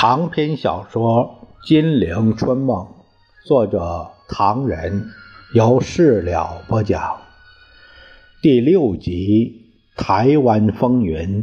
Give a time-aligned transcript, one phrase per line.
[0.00, 2.86] 长篇小说《金陵春梦》，
[3.44, 5.08] 作者唐人，
[5.54, 7.16] 由事了播讲。
[8.40, 11.42] 第六集《台湾风云》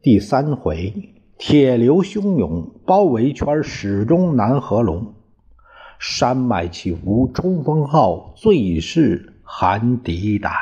[0.00, 0.94] 第三回：
[1.38, 5.14] 铁流汹涌，包围圈始终难合拢。
[5.98, 10.52] 山脉起伏，冲锋号最是寒敌胆。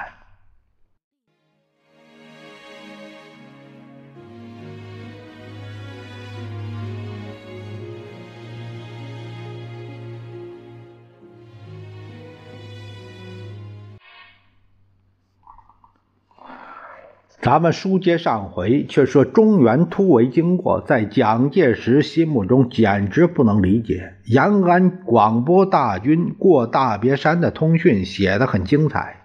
[17.46, 24.14] 咱们书接上回，却说中原突围经过，在蒋介石心目中简直不能理解。
[24.24, 29.18] 延安广播大军过大别山的通讯写得很精彩，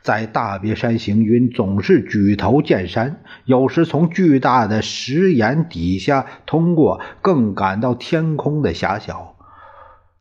[0.00, 9.34] 在大别山行军总是举头见山，有时从巨大的石岩底下通过，更感到天空的狭小。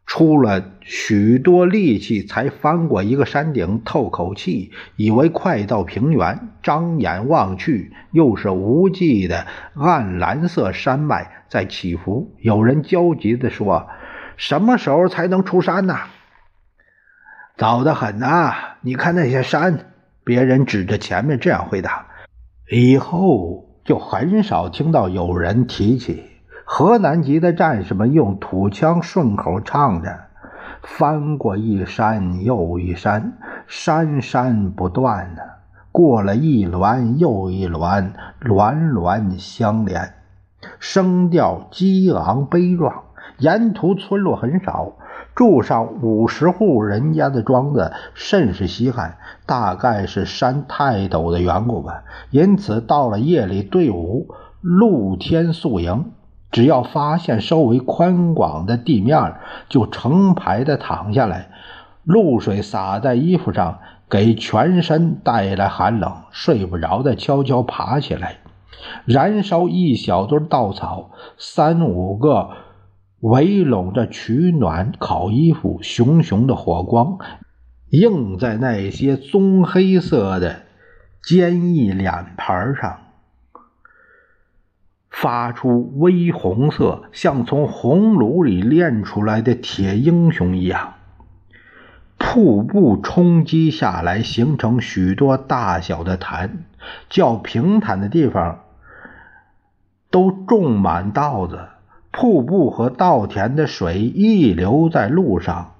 [0.07, 6.49] 出了许多力气，才翻过一个山顶，透口气，以为快到平原。
[6.63, 12.33] 张眼望去，又是无际的暗蓝色山脉在起伏。
[12.39, 13.87] 有人焦急地说
[14.37, 15.97] ：“什么时候才能出山呢
[17.57, 18.53] ？”“早得很呐！
[18.81, 19.91] 你看那些山。”
[20.23, 22.07] 别人指着前面这样回答。
[22.69, 26.23] 以后就很少听到有人提起。
[26.69, 30.25] 河南籍的战士们用土腔顺口唱着
[30.83, 33.37] ：“翻过一山又一山，
[33.67, 35.41] 山山不断呢；
[35.93, 40.13] 过了一峦又一峦，峦峦相连。”
[40.77, 43.03] 声调激昂悲壮。
[43.37, 44.91] 沿途村落很少，
[45.35, 52.03] 住上五十户人家的庄子甚是稀罕，大概是山太陡的缘故吧。
[52.29, 54.27] 因此，到了夜里，队伍
[54.59, 56.11] 露天宿营。
[56.51, 59.35] 只要发现周围宽广的地面，
[59.69, 61.49] 就成排的躺下来，
[62.03, 66.23] 露水洒在衣服上，给全身带来寒冷。
[66.31, 68.37] 睡不着的，悄悄爬起来，
[69.05, 72.49] 燃烧一小堆稻草，三五个
[73.19, 75.79] 围拢着取暖、烤衣服。
[75.81, 77.17] 熊熊的火光
[77.89, 80.61] 映在那些棕黑色的
[81.21, 82.99] 坚毅脸盘上。
[85.19, 90.93] 发出微红色，像从红炉里炼出来的铁英雄一样。
[92.19, 96.65] 瀑布冲击下来，形成许多大小的潭。
[97.09, 98.59] 较平坦的地方
[100.11, 101.61] 都种满稻子。
[102.11, 105.73] 瀑布和稻田的水溢流在路上，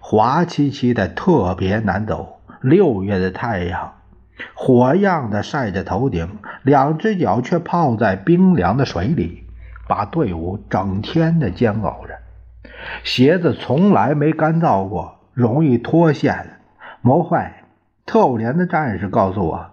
[0.00, 2.40] 滑漆漆的，特别难走。
[2.62, 3.92] 六月的太阳。
[4.54, 6.38] 火样的晒着头顶，
[6.68, 9.44] 两只脚却泡在冰凉的水里，
[9.88, 12.14] 把队伍整天的煎熬着。
[13.02, 16.58] 鞋子从来没干燥过，容易脱线
[17.00, 17.64] 磨坏。
[18.04, 19.70] 特务连的战士告诉我，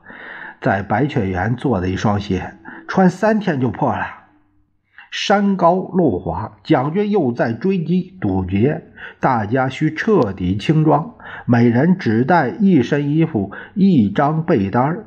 [0.62, 2.54] 在白雀园做的一双鞋，
[2.88, 4.06] 穿三天就破了。
[5.12, 8.84] 山高路滑，蒋军又在追击堵截，
[9.20, 11.14] 大家需彻底轻装，
[11.46, 15.06] 每人只带一身衣服、一张被单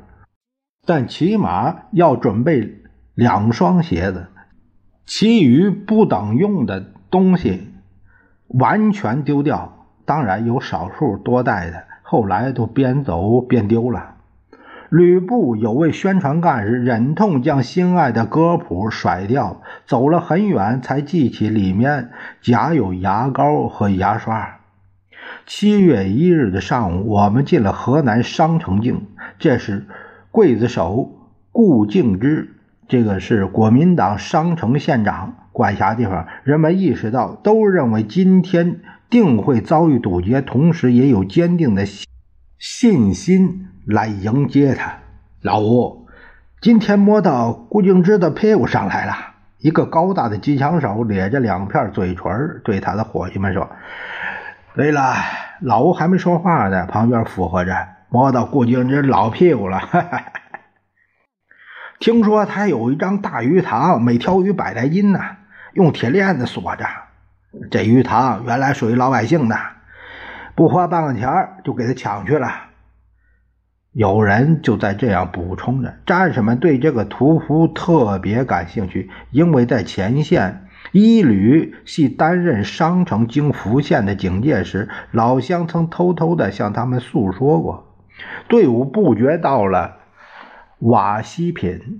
[0.85, 2.81] 但起码要准备
[3.13, 4.27] 两双鞋子，
[5.05, 7.73] 其余不等用的东西
[8.47, 9.75] 完全丢掉。
[10.05, 14.15] 当然有少数多带的，后来都边走边丢了。
[14.89, 22.09] 吕布有位宣传干事，忍痛将心爱的歌谱甩掉，走了很远才记起里面
[22.41, 24.61] 夹有牙膏和牙刷。
[25.45, 29.05] 七月一日的上午，我们进了河南商城境，
[29.37, 29.85] 这是
[30.39, 31.09] 刽子手
[31.51, 32.55] 顾敬之，
[32.87, 36.27] 这个是国民党商城县长管辖地方。
[36.45, 38.79] 人们意识到，都认为今天
[39.09, 41.85] 定会遭遇堵截，同时也有坚定的
[42.57, 43.67] 信心。
[43.85, 44.99] 来迎接他，
[45.41, 46.07] 老吴，
[46.61, 49.13] 今天摸到顾敬之的屁股上来了。
[49.57, 53.69] 一个高大的机枪手咧着两片嘴唇，对他的伙计们说
[54.73, 55.15] ：“对了，
[55.59, 57.75] 老吴还没说话呢，旁边附和着，
[58.09, 59.81] 摸到顾敬之老屁股了。
[61.99, 65.19] 听说他有一张大鱼塘，每条鱼百来斤呢，
[65.73, 66.85] 用铁链子锁着。
[67.69, 69.57] 这鱼塘原来属于老百姓的，
[70.55, 71.29] 不花半个钱
[71.65, 72.49] 就给他抢去了。”
[73.91, 87.87] 有人就在这样补充着：战士们对这个屠夫特别感兴趣，因为在前线一旅系担任商城经福县的警戒时，老乡曾偷偷的向他们诉说过。
[88.47, 89.97] 队伍不觉到了
[90.79, 91.99] 瓦西品，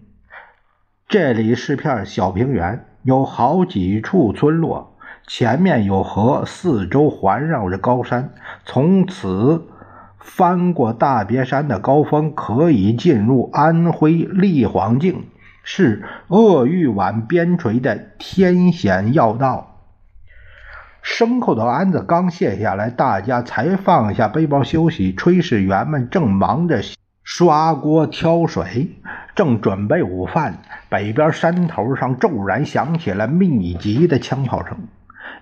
[1.10, 2.86] 这里是片小平原。
[3.04, 4.96] 有好几处村落，
[5.28, 8.34] 前面有河，四周环绕着高山。
[8.64, 9.68] 从此
[10.18, 15.26] 翻过大别山的高峰，可以进入安徽立黄境，
[15.62, 19.82] 是鄂豫皖边陲的天险要道。
[21.04, 25.14] 牲口的鞍子刚卸下来，大家才放下背包休息。
[25.14, 26.82] 炊事员们正忙着
[27.24, 28.96] 刷锅挑水，
[29.36, 30.60] 正准备午饭。
[30.90, 34.78] 北边山头上骤然响起了密集的枪炮声，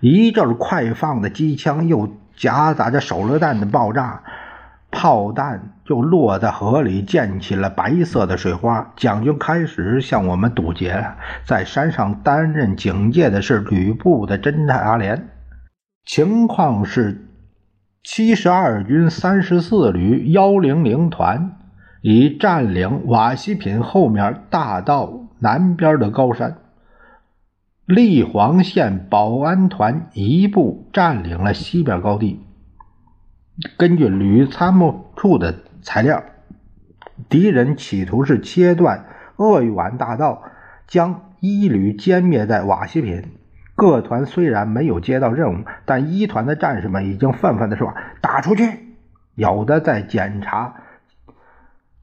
[0.02, 4.24] 一阵快放的机枪又夹杂着手榴弹的爆炸，
[4.92, 8.92] 炮弹就落在河里，溅起了白色的水花。
[8.98, 11.16] 蒋军开始向我们堵截了。
[11.46, 15.30] 在山上担任警戒的是旅部的侦察连。
[16.06, 17.26] 情况是，
[18.04, 21.57] 七十二军三十四旅幺零零团
[22.10, 25.28] 已占领瓦西品后面大道。
[25.40, 26.56] 南边的高山，
[27.86, 32.40] 立黄县保安团一部占领了西边高地。
[33.78, 36.24] 根据旅参谋处的材料，
[37.28, 39.06] 敌人企图是切断
[39.36, 40.44] 鄂豫皖大道，
[40.88, 43.22] 将一旅歼灭在瓦西品。
[43.76, 48.96] 各团虽然没有接到任务，但一团的战士们已经愤愤地说：“打出去！”
[49.36, 50.74] 有的在检查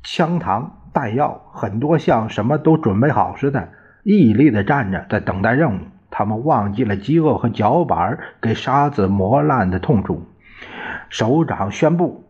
[0.05, 0.67] 枪膛。
[0.93, 3.71] 弹药很多，像什么都准备好似的，
[4.05, 5.81] 屹立的站着，在等待任务。
[6.09, 10.23] 他们忘记了饥饿和脚板给沙子磨烂的痛楚。
[11.09, 12.23] 首长宣布，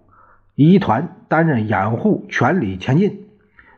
[0.55, 3.27] 一团担任掩护，全力前进。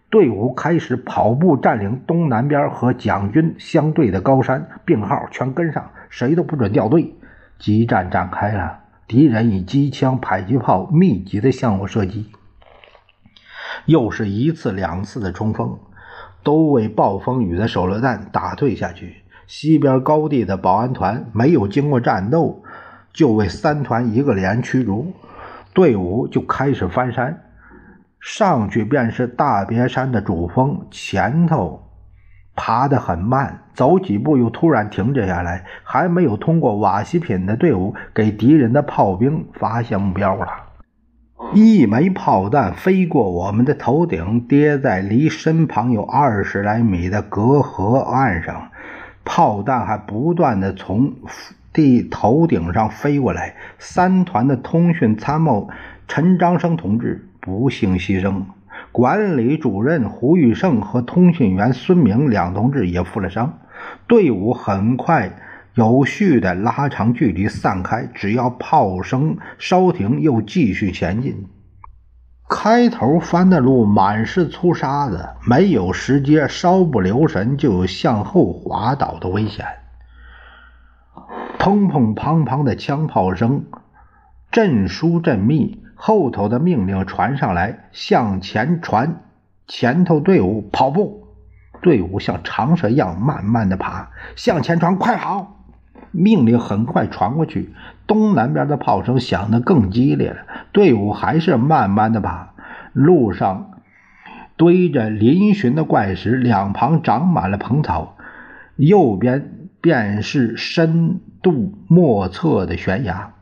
[0.08, 7.12] 队伍开始跑步，占领东南边和蒋军相对的高山，病号全跟上，谁都不准掉队。
[7.58, 8.78] 激战展开了，
[9.08, 12.30] 敌人以机枪、迫击炮密集的向我射击。
[13.84, 15.78] 又是一次两次的冲锋，
[16.42, 19.22] 都为暴风雨的手榴弹打退下去。
[19.46, 22.62] 西边高地的保安团没有经过战斗，
[23.12, 25.12] 就为三团一个连驱逐，
[25.72, 27.42] 队伍就开始翻山。
[28.18, 31.80] 上去便是大别山的主峰，前头
[32.56, 35.64] 爬得很慢，走几步又突然停止下来。
[35.84, 40.46] 还没有通过瓦西品的队伍，给敌人的炮兵发现目标了。
[41.54, 48.70] 一枚炮弹飞过我们的头顶，跌在离身旁有二十来米的隔河岸上。
[49.24, 51.14] 炮弹还不断的从
[51.72, 53.54] 地头顶上飞过来。
[53.78, 55.70] 三团的通讯参谋
[56.06, 58.42] 陈章生同志不幸牺牲，
[58.92, 63.58] 管理主任胡玉胜和通讯员孙明两同志也负了伤。
[64.06, 65.32] 队伍很快。
[65.76, 68.06] 有序的拉长距离，散开。
[68.14, 71.46] 只要炮声稍停，又继续前进。
[72.48, 79.66] 开头翻的路满是粗沙子，没有石阶，稍不留神就有向后滑倒的危险。
[81.58, 83.66] 砰砰砰砰的枪炮声
[84.50, 89.20] 阵疏阵密，后头的命令传上来：向前传，
[89.66, 91.26] 前头队伍跑步。
[91.82, 95.52] 队伍像长蛇一样慢慢的爬，向前传，快跑！
[96.16, 97.74] 命令很快传过去，
[98.06, 100.38] 东南边的炮声响得更激烈了。
[100.72, 102.54] 队伍还是慢慢的爬，
[102.92, 103.70] 路上
[104.56, 108.16] 堆着嶙峋的怪石，两旁长满了蓬草，
[108.76, 113.34] 右边便是深度莫测的悬崖。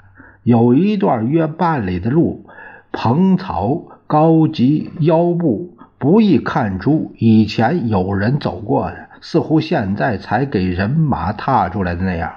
[0.43, 2.47] 有一段约半里的路，
[2.93, 12.33] 蓬草高及腰部，不易看出以前有人走过的，似乎现在才给人马踏出来的那样。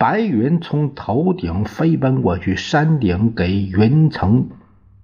[0.00, 4.48] 白云从头顶飞奔过去，山顶给云层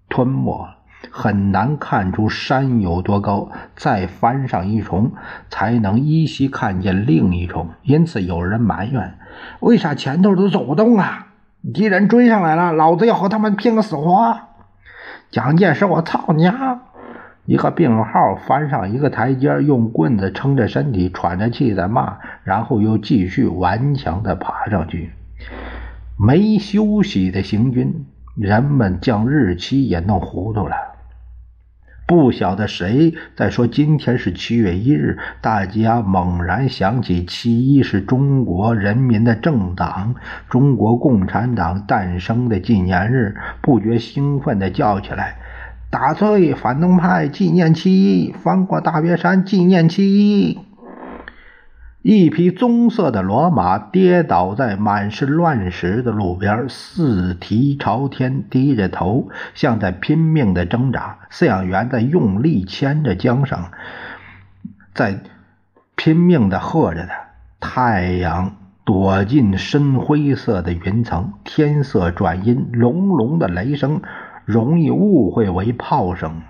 [0.09, 0.71] 吞没，
[1.11, 3.51] 很难看出山有多高。
[3.77, 5.13] 再翻上一重，
[5.51, 7.69] 才能依稀看见另一重。
[7.83, 9.19] 因此有人埋怨：
[9.61, 11.27] 为啥前头都走不动啊？
[11.75, 14.35] 敌人追上来了，老子要和他们拼个死活！
[15.31, 16.81] 蒋介石，我操你娘！
[17.47, 25.13] 一个病号翻上一个台阶，用棍子撑着身体，喘着气在骂，然后又继续顽强地爬上去。
[26.19, 30.75] 没休息的行军，人们将日期也弄糊涂了。
[32.09, 40.15] 不晓得谁在说今天是七月一日，大家猛然想起七一是中国人民的政党
[40.49, 45.37] 中国共产党诞生的纪念日，不觉兴奋地叫起来。
[45.99, 50.59] 打碎反动派纪念七，翻过大别山纪念七。
[52.03, 61.21] 一匹棕色的骡马跌倒在满是乱石的路边，四蹄朝天，低着头，像在拼命的挣扎。
[61.31, 63.59] 饲养员在用力牵着缰绳，
[64.93, 65.21] 在
[65.95, 67.15] 拼命的喝着它。
[67.59, 74.03] 太阳躲进深灰色的云层，天色转阴，隆隆的雷声
[74.47, 76.41] 容易误会为炮声。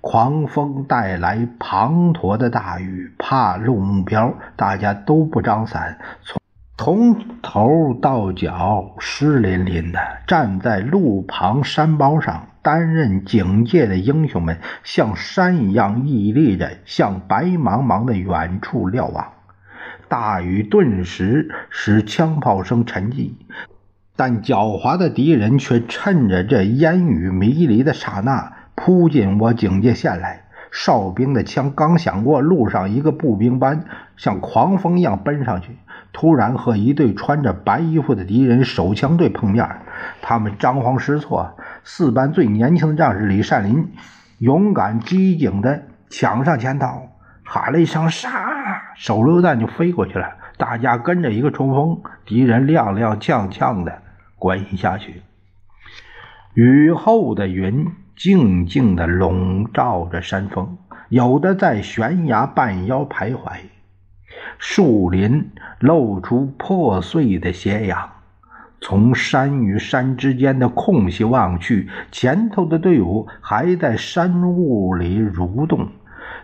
[0.00, 6.40] 狂风带来滂沱的大雨，怕路目标，大家都不张伞，从
[6.78, 12.46] 从头到脚湿淋淋的，站在路旁山包上。
[12.62, 19.32] 担任警戒的英雄们像山一样屹立着，向白茫茫的远处瞭望。
[20.08, 23.32] 大雨顿时使枪炮声沉寂，
[24.20, 28.52] 但狡猾的敌人却趁着这烟雨迷离的刹那。
[28.74, 33.86] 扑进我警戒线来，哨兵的枪刚响过，路上一个步兵班
[34.18, 35.78] 像狂风一样奔上去，
[36.12, 39.66] 突然和一队穿着白衣服的敌人手枪队碰面。
[40.20, 43.90] 他们张皇失措，四班最年轻的战士李善林
[44.36, 47.08] 勇敢机警地抢上前头，
[47.42, 48.28] 喊了一声“杀”，
[48.96, 50.26] 手榴弹就飞过去了。
[50.58, 54.02] 大家跟着一个冲锋，敌人踉踉跄跄的
[54.40, 55.22] 地滚下去。
[56.54, 57.86] 雨后的云。
[58.16, 60.76] 静静地笼罩着山峰，
[61.08, 63.52] 有的在悬崖半腰徘徊。
[64.58, 68.10] 树林露出破碎的斜阳，
[68.82, 75.88] 从山与山之间的空隙望去，前头的队伍还在山雾里蠕动。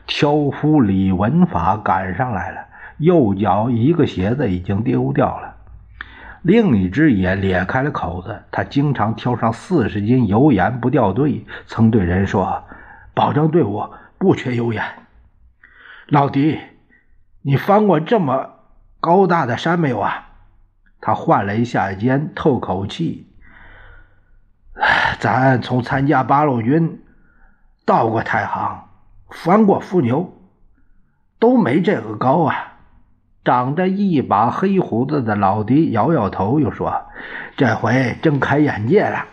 [0.07, 5.56] 挑夫李文法赶上来了，右脚一个鞋子已经丢掉了。
[6.47, 12.63] 另一只也裂开了口子，他经常挑上四十斤油盐不掉队，曾对人说
[13.15, 13.83] ：“保证队伍
[14.17, 14.85] 不缺油盐。”
[16.07, 16.61] 老弟，
[17.43, 18.61] 你翻过这么
[19.01, 20.29] 高大的山没有啊？
[21.01, 23.27] 他换了一下肩，透口气
[25.19, 27.03] ：“咱从参加八路军
[27.85, 28.85] 到过太行，
[29.31, 30.33] 翻过伏牛，
[31.41, 32.75] 都没这个高啊。”
[33.47, 37.03] 长着一把黑胡子的老狄摇摇头，又说
[37.57, 39.27] ：“这回睁开眼界了。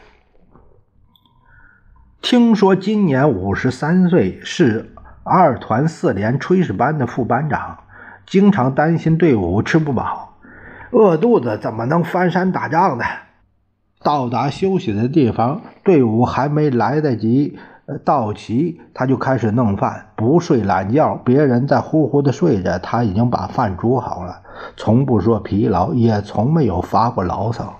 [2.21, 4.93] 听说今年五十三岁，是
[5.23, 7.79] 二团四连炊事班的副班长，
[8.27, 10.37] 经常担心队伍吃不饱，
[10.91, 13.03] 饿肚子怎么能翻山打仗呢？
[14.03, 17.57] 到达休息的地方，队伍还没来得及。”
[17.99, 21.15] 到齐，他就开始弄饭，不睡懒觉。
[21.23, 24.41] 别人在呼呼的睡着，他已经把饭煮好了。
[24.77, 27.75] 从不说疲劳，也从没有发过牢骚。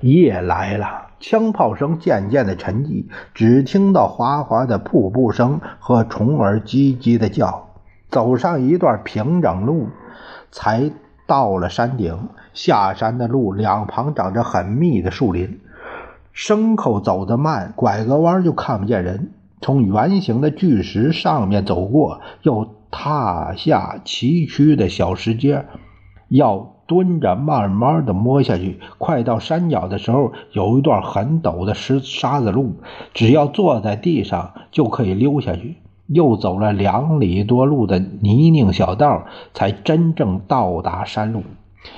[0.00, 0.86] 夜来了，
[1.18, 7.68] 枪炮声渐渐的沉寂，只听到哗哗的瀑布声和虫儿叽叽的叫。
[8.10, 9.88] 走上一段平整路，
[10.52, 10.90] 才
[11.26, 12.28] 到了山顶。
[12.52, 15.60] 下山的路两旁长着很密的树林。
[16.32, 19.30] 牲口走得慢，拐个弯就看不见人。
[19.64, 25.64] 从圆形的巨石上面走过，又踏下崎岖的小石阶，
[26.28, 28.78] 要蹲着慢慢的摸下去。
[28.98, 32.74] 快到山脚的时候，有一段很陡的石沙子路，
[33.14, 35.76] 只要坐在地上就可以溜下去。
[36.08, 41.42] 又走了两里多路的泥泞小道，才真正到达山路。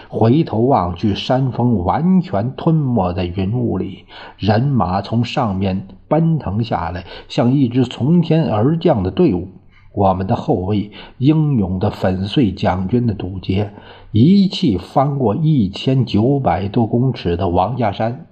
[0.09, 4.05] 回头望去，山峰完全吞没在云雾里，
[4.39, 9.49] 人马从上面奔腾下来，像一支从天而降的队伍。
[9.93, 13.73] 我们的后卫英勇地粉碎蒋军的堵截，
[14.13, 18.27] 一气翻过一千九百多公尺的王家山。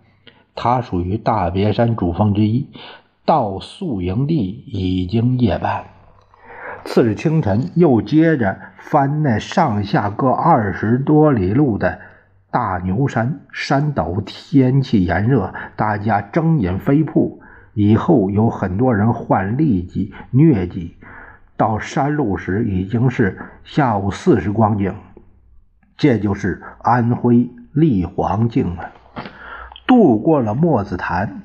[0.55, 2.69] 它属于大别山主峰之一。
[3.27, 5.85] 到宿营地已经夜半。
[6.85, 11.99] 次日清晨，又接着翻那上下各二十多里路的
[12.51, 17.41] 大牛山，山陡，天气炎热，大家争饮飞瀑。
[17.75, 20.97] 以后有很多人患痢疾、疟疾。
[21.57, 24.95] 到山路时已经是下午四时光景，
[25.97, 28.91] 这就是安徽立黄境了。
[29.87, 31.43] 渡过了墨子潭。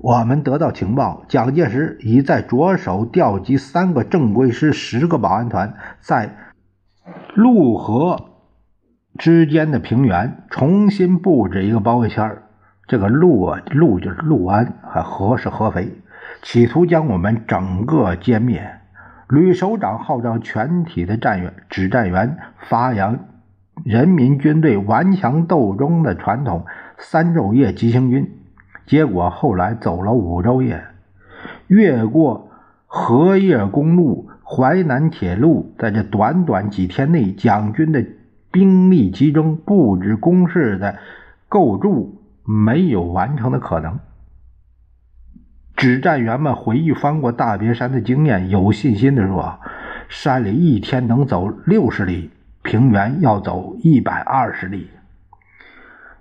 [0.00, 6.36] 我们得到情报，蒋介石已在着手调集三个正规师、十个保安团，在
[7.34, 8.28] 陆河
[9.18, 12.42] 之间的平原重新布置一个包围圈
[12.88, 15.92] 这个陆啊，陆就是陆安，还合是合肥，
[16.40, 18.66] 企图将我们整个歼灭。
[19.28, 23.18] 吕首长号召全体的战员、指战员发扬
[23.84, 26.64] 人民军队顽强斗争的传统，
[26.96, 28.26] 三昼夜急行军。
[28.86, 30.82] 结果后来走了五昼夜，
[31.66, 32.48] 越过
[32.86, 38.02] 荷叶公路、淮南铁路，在这短短几天内，蒋军的
[38.50, 40.96] 兵力集中、布置工事的
[41.50, 42.17] 构筑
[42.48, 44.00] 没有完成的可能。
[45.76, 49.60] 指战员们回忆翻过大别山的经验，有信心地说
[50.08, 54.90] ：“山里一天能走六十里。”平原要走一百二十里，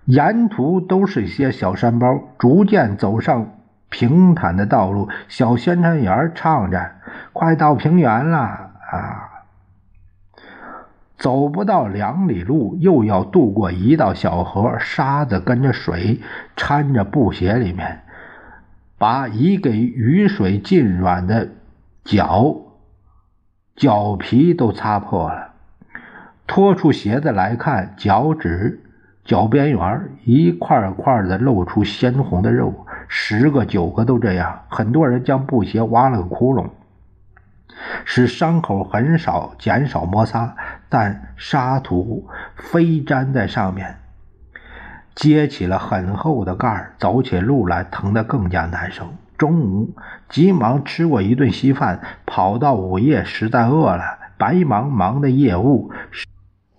[0.05, 2.07] 沿途都是些小山包，
[2.37, 3.57] 逐渐走上
[3.89, 5.09] 平坦的道路。
[5.27, 6.91] 小宣传员唱着
[7.33, 9.26] ：“快到平原了啊！”
[11.17, 16.21] 走不到两里路，又要渡过一道小河，沙子跟着水
[16.55, 18.01] 掺着布鞋里面，
[18.97, 21.49] 把已给雨水浸软的
[22.03, 22.55] 脚
[23.75, 25.53] 脚皮都擦破了。
[26.45, 28.83] 脱出鞋子来看，脚趾、
[29.25, 34.61] 脚边缘一块块的露出鲜红的肉，十个九个都这样。
[34.69, 36.69] 很多人将布鞋挖了个窟窿。
[38.05, 40.55] 使伤口很少减少摩擦，
[40.89, 43.99] 但沙土飞粘在上面，
[45.15, 49.05] 结起了很厚的盖儿，走起路来疼得更加难受。
[49.37, 49.93] 中午
[50.29, 54.03] 急忙吃过一顿稀饭，跑到午夜实在饿了。
[54.37, 56.25] 白茫茫的夜雾使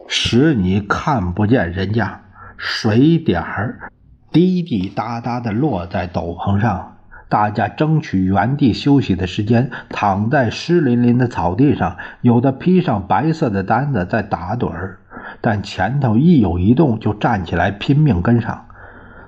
[0.06, 2.20] 使你看不见人家，
[2.56, 3.90] 水点儿
[4.30, 6.97] 滴滴答答的落在斗篷上。
[7.28, 14.98] 大家争取原地休息的时间，躺在湿淋淋的草地上，有的披上白色的单子在打盹儿，
[15.40, 18.64] 但前头一有移动就站起来拼命跟上。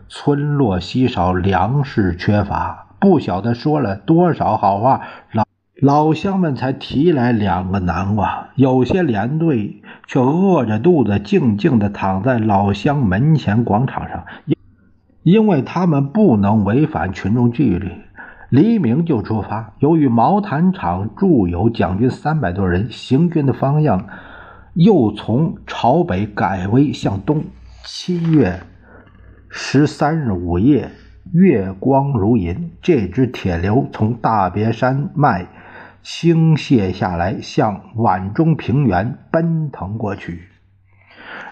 [0.09, 5.03] 村落稀少，粮食缺乏，不晓得说了多少好话，
[5.33, 5.45] 老
[5.81, 8.49] 老乡们才提来两个南瓜。
[8.55, 14.25] 有些连队却饿着肚子，静静地躺在老乡门前广场上。
[15.31, 17.93] 因为他们不能违反群众纪律，
[18.49, 19.75] 黎明就出发。
[19.79, 24.09] 由于毛坦厂驻有蒋军三百多人，行军的方向
[24.75, 27.45] 又从朝北改为向东。
[27.85, 28.59] 七月
[29.49, 30.91] 十三日午夜，
[31.33, 35.47] 月光如银，这支铁流从大别山脉
[36.03, 40.49] 倾泻下来，向皖中平原奔腾过去。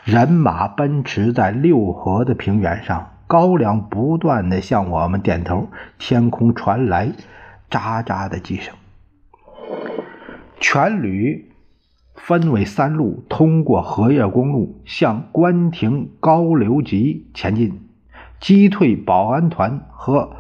[0.02, 3.10] 人马奔驰在六合的平原上。
[3.28, 7.12] 高粱不断的向我们点头，天空传来
[7.70, 8.74] 喳喳的几声。
[10.58, 11.52] 全旅
[12.14, 17.88] 分为三路，通过荷叶公路向关亭高流集前进，
[18.40, 20.30] 击退保安团和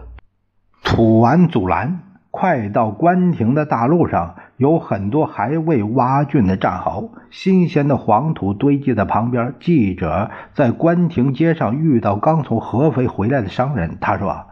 [0.82, 2.07] 土顽阻拦。
[2.38, 4.36] 快到关亭的大路上。
[4.58, 9.54] 有很多还未挖浚的战壕，新鲜的黄土堆积在旁边。
[9.58, 14.46] 记者在关亭街上遇到刚从合肥回来的商人，他说：“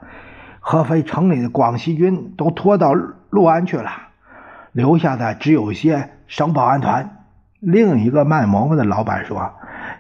[0.59, 3.91] 合肥城里的广西军都拖到六安去了，
[4.73, 7.23] 留下的只有些省保安团。”
[7.59, 9.53] 另一个卖馍馍的老板说：“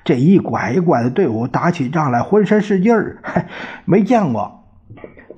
[0.04, 3.22] 这一拐一拐的队伍打起仗来浑身是劲儿，
[3.84, 4.64] 没见过。”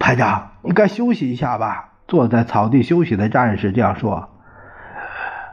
[0.01, 1.88] 排长，你该休息一下吧。
[2.09, 4.31] 坐在草地休息的战士这样说。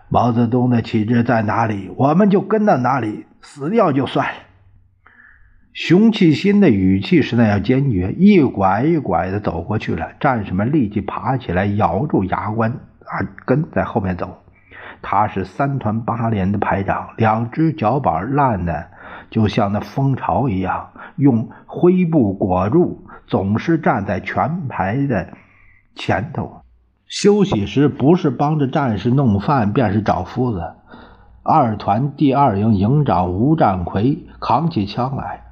[0.07, 4.27] 毛泽东的旗帜在哪里，我们就跟到哪里，死掉就算。
[5.73, 10.11] 熊气新的语气是那样坚决，一拐一拐的走过去了。
[10.21, 14.41] 战士们立即爬起来，咬住牙关，啊，跟在后面走。
[15.01, 18.87] 他是三团八连的排长，两只脚板烂的
[19.29, 25.33] 就像那蜂巢一样，用灰布裹住，总是站在全排的
[25.95, 26.57] 前头。
[27.07, 30.73] 休息时不是帮着战士弄饭，便是找夫子。
[31.43, 35.43] 二团第二营营长吴占奎扛起枪来，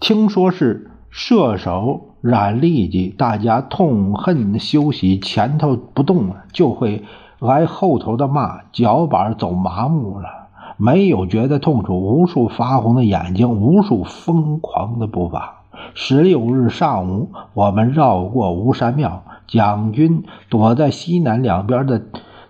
[0.00, 7.04] 听说是射手染痢疾，大家痛恨休息，前头不动了，就会
[7.40, 15.61] 挨后头的骂，脚板走麻木了，没有觉得痛楚，无数发红的眼睛，无数疯狂的步伐。
[15.94, 19.24] 十六日上午，我们绕过吴山庙。
[19.46, 22.00] 蒋军躲在西南两边的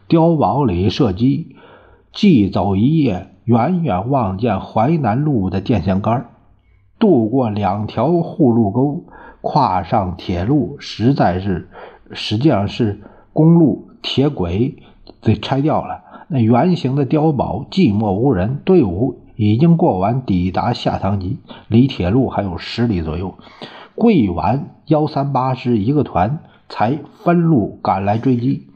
[0.09, 1.57] 碉堡里射击，
[2.13, 6.29] 既走一夜，远远望见淮南路的电线杆
[7.01, 9.05] 渡过两条护路沟，
[9.41, 11.69] 跨上铁路，实在是，
[12.13, 13.01] 实际上是
[13.33, 14.77] 公路铁轨
[15.23, 16.03] 被拆掉了。
[16.29, 23.35] 那圆形的碉堡寂寞无人，队伍已经过完，抵达下塘集，离铁路还有十里左右。
[23.95, 26.39] 桂完幺三八师一个团。
[26.69, 28.71] 才分路赶来追击，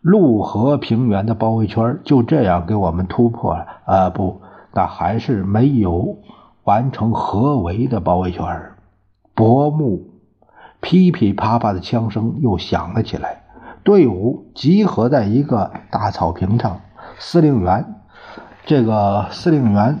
[0.00, 3.66] 陆河平原的包围圈就这样给我们突破了。
[3.84, 4.40] 啊，不，
[4.72, 6.16] 那还是没有
[6.64, 8.44] 完成合围的包围圈。
[9.32, 10.08] 薄暮，
[10.80, 13.44] 噼噼啪啪的枪声又响了起来，
[13.84, 16.80] 队伍集合在一个大草坪上。
[17.20, 17.94] 司令员，
[18.68, 20.00] 这个司令员。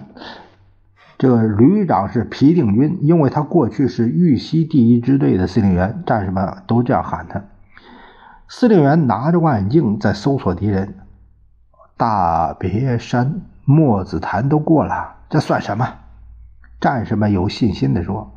[1.16, 7.42] 这个旅长是皮定均，因为他过去是豫西第一支队的司令员，战士们都这样喊他。
[8.46, 10.96] 司令员拿着望远镜在搜索敌人。
[11.96, 15.94] 大别山墨子潭都过了，这算什么？
[16.78, 18.36] 战士们有信心地说：“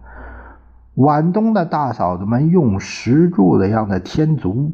[0.96, 4.72] 皖东的大嫂子们用石柱子样的天足，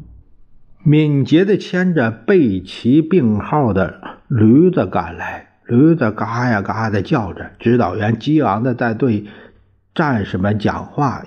[0.84, 5.47] 敏捷地牵着背骑并号的驴子赶来。
[5.68, 9.26] 驴子嘎呀嘎的叫着，指导员激昂地在对
[9.94, 11.22] 战士们讲话，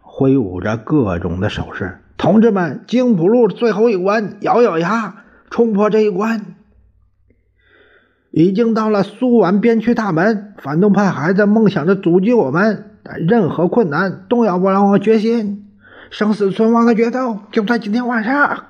[0.00, 1.98] 挥舞着各种的手势。
[2.16, 6.46] 同志们，京浦路最后一关，咬咬牙冲破这一关。”
[8.32, 15.70] 已经到了苏皖边区大门，反动派还在梦想着阻击我们，但任何困难动摇不了我决心。
[16.10, 18.64] 生死存亡的决斗就在今天晚上。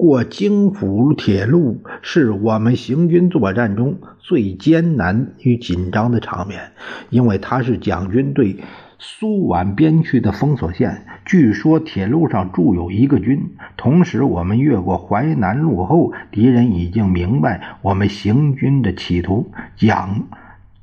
[0.00, 6.72] 过京府铁路是我们行军作战中最艰难与紧张的场面，
[7.10, 8.56] 因为它是蒋军对。
[8.98, 13.50] 苏皖边区的封锁线，据说铁路上驻有一个军。
[13.76, 19.52] 同时，我们越过淮南路后，敌人已经明白我们行军的企图。
[19.76, 20.28] 蒋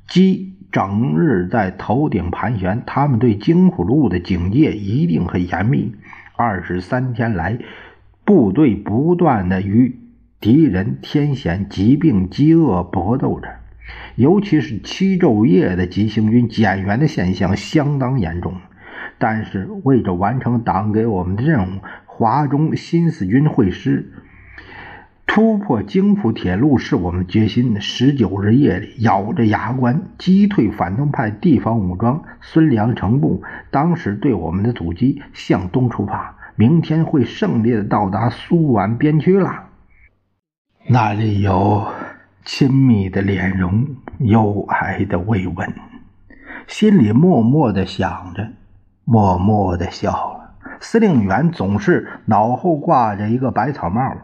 [0.06, 5.92] 机整日在头顶盘旋，他们对京浦路的警戒一定很严密。
[6.36, 7.58] 二十三天来，
[8.28, 9.96] 部队不断的与
[10.38, 13.48] 敌人天险、疾病、饥饿搏斗着。
[14.16, 18.52] 尤其是七昼夜的急行军减员的现象相当严重，
[19.16, 24.12] 但是为着完成党给我们的任务，华中新四军会师，
[25.26, 27.80] 突破京浦铁路是我们决心。
[27.80, 39.68] 十九日夜里，咬着牙关击退反动派地方武装孙良诚部，当时对我们的阻击，向东出发，明天会胜利的到达苏皖边区了。
[40.88, 41.86] 那里有。
[42.44, 43.86] 亲密的脸容，
[44.20, 45.74] 幽哀的慰问，
[46.66, 48.48] 心里默默的想着，
[49.04, 50.54] 默默的笑了。
[50.80, 54.16] 司令员总是脑后挂着一个百草帽，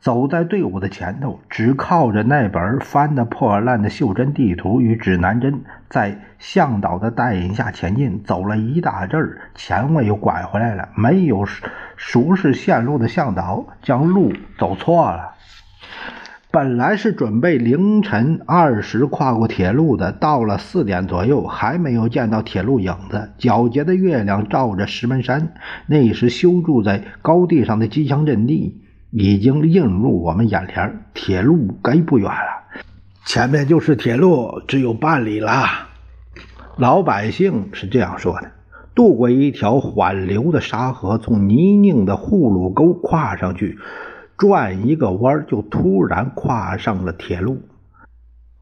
[0.00, 8.22] 走在队伍的前头，只靠着那本翻得破烂的袖珍地图与指南针，在向导的带领下前进。
[8.22, 10.88] 走了一大阵儿，前卫又拐回来了。
[10.94, 11.44] 没有
[11.96, 15.34] 熟识线路的向导，将路走错了。
[16.50, 23.32] 本来是准备凌晨二时跨过铁路的，到了四点左右还没有见到铁路影子。
[23.38, 25.52] 皎洁的月亮照着石门山，
[25.86, 31.04] 那时修筑在高地上的机枪阵地已经映入我们眼帘。
[31.14, 32.82] 铁路该不远了，
[33.24, 35.64] 前面就是铁路，只有半里了。
[36.76, 38.50] 老百姓是这样说的。
[38.94, 43.78] 渡过一条缓流的沙河，从泥泞的护路沟跨上去。
[44.36, 47.62] 转一个弯就突然跨上了铁路。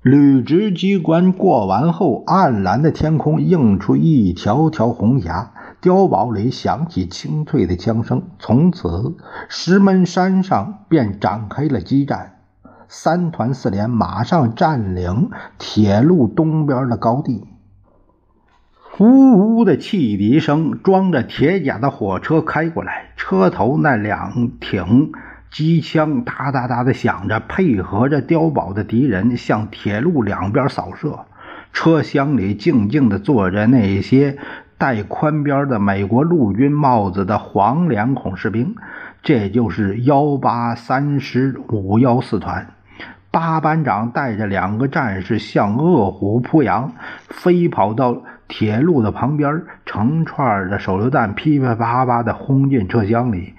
[0.09, 5.51] 履职机关过完后，暗蓝的天空映出一条条红霞，
[5.83, 8.23] 碉堡里响起清脆的枪声。
[8.39, 9.17] 从此，
[9.49, 12.37] 石门山上便展开了激战。
[12.87, 17.43] 三团四连马上占领铁路东边的高地。
[19.01, 25.11] 呜呜的汽笛声，装着铁甲的火车开过来，车头那两挺。
[25.51, 31.21] 机枪哒哒哒的响着，配合着碉堡的敌人向铁路两边扫射。
[31.73, 34.39] 车厢里静静的坐着那些
[34.79, 38.75] 戴宽边的美国陆军帽子的黄脸孔士兵，
[39.23, 42.69] 这就是幺八三师五幺四团。
[43.31, 46.93] 八班长带着两个战士像饿虎扑羊，
[47.29, 53.53] 飞跑到铁路的旁边，成串的手榴弹噼噼啪啪的轰进车厢里。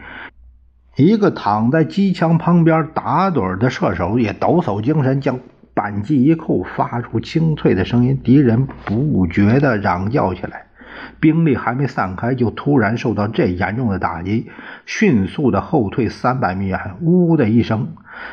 [0.97, 5.39] 一个躺在机枪旁边打盹的射手也抖擞精神，将
[5.75, 8.19] 扳机一扣，发出清脆的声音。
[8.23, 10.63] 敌人不觉地嚷叫起来。
[11.19, 14.49] 兵力还没散开，就突然受到这严重的打击，
[14.87, 16.95] 迅速的后退三百米远。
[17.01, 17.89] 呜的一声，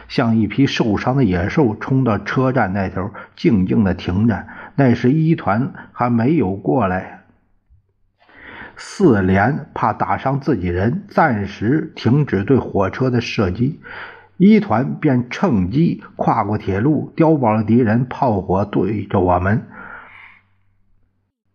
[0.09, 4.47] 像一匹受伤的野兽冲到车站那头，静静的停着。
[4.77, 7.14] 那时一团还没有过来。
[8.77, 13.81] 四连怕打伤自己人，暂时停止对火车的射击。
[14.37, 19.63] 一团便趁机跨过铁路，碉堡的敌人炮火对着我们，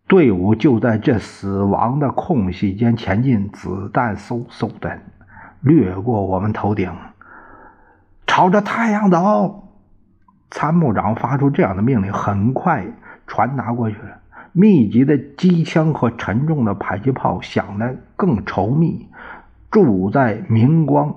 [0.08, 4.98] 队伍就在这死亡的空隙间前进，子弹嗖嗖的
[5.60, 6.90] 掠过我们头顶，
[8.26, 9.66] 朝着太阳走。
[10.50, 12.86] 参谋长发出这样的命令，很快
[13.28, 14.18] 传达过去了。
[14.54, 19.08] 密集的机枪和沉重的迫击炮响得更稠密。
[19.72, 21.16] 住在明光、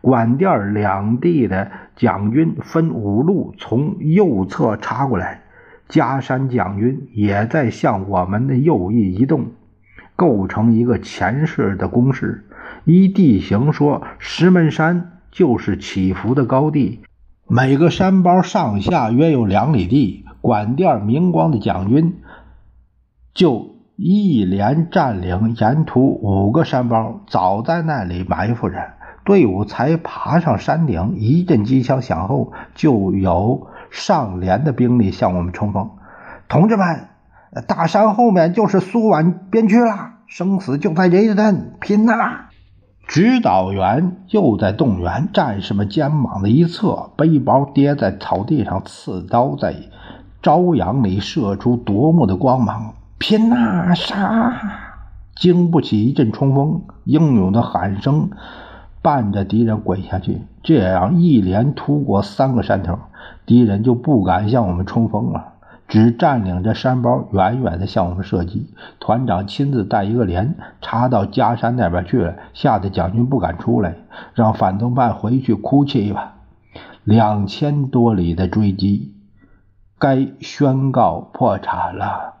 [0.00, 5.42] 管店两地的蒋军分五路从右侧插过来，
[5.88, 9.48] 加山蒋军也在向我们的右翼移动，
[10.16, 12.46] 构成一个前势的攻势。
[12.84, 17.00] 依地形说，石门山就是起伏的高地。
[17.46, 22.14] 每个山包上下约有两里地，管店明光的将军
[23.34, 28.76] 就一连占领沿途五个山包，早在那里埋伏着。
[29.24, 35.90] 队伍才爬上山顶，一阵机枪响后，就有上连的兵力向我们冲锋。
[36.48, 37.08] 同志们，
[37.68, 42.46] 大山后面就是苏皖边区了，生死就在这一阵，拼呐！
[43.06, 49.74] 指导员又在动员战士们肩膀的一侧，背包跌在草地上，刺刀在
[50.42, 52.94] 朝阳里射出夺目的光芒。
[53.20, 54.50] 拼呐，杀！
[55.36, 58.30] 经不起一阵冲锋，英勇的喊声
[59.02, 60.40] 伴着敌人滚下去。
[60.62, 62.98] 这样一连突过三个山头，
[63.44, 65.52] 敌人就不敢向我们冲锋了。
[65.86, 68.72] 只占领着山包，远远的向我们射击。
[68.98, 73.96] 团长亲自带一个连插到夹山那边去了，吓得蒋军不敢出来，
[74.32, 76.36] 让反动派回去哭泣吧。
[77.04, 79.12] 两千多里的追击，
[79.98, 82.39] 该宣告破产了。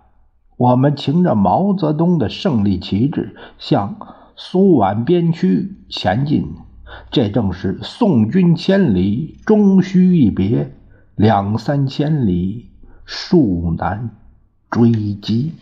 [0.60, 3.96] 我们擎着毛泽东的胜利旗帜，向
[4.36, 6.48] 苏皖边区前进。
[7.10, 10.76] 这正是送君千里，终须一别，
[11.16, 12.66] 两三千里。
[13.06, 14.10] 树难
[14.70, 15.52] 追击。